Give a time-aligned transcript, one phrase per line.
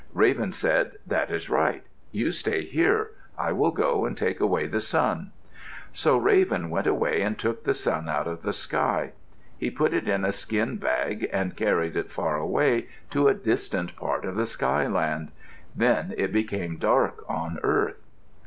[0.15, 1.83] Raven said, "That is right.
[2.11, 3.11] You stay here.
[3.37, 5.31] I will go and take away the sun."
[5.93, 9.11] So Raven went away and took the sun out of the sky.
[9.59, 13.95] He put it in a skin bag and carried it far away, to a distant
[13.95, 15.29] part of the skyland.
[15.75, 18.01] Then it became dark on earth.